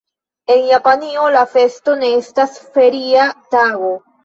En 0.53 0.63
Japanio 0.69 1.25
la 1.35 1.43
festo 1.51 1.95
ne 2.01 2.11
estas 2.23 2.59
feria 2.79 3.31
tago. 3.55 3.97